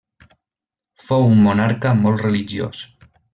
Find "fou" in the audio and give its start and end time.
1.09-1.25